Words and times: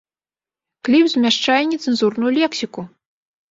Кліп 0.89 1.05
змяшчае 1.11 1.59
нецэнзурную 1.75 2.35
лексіку! 2.41 2.81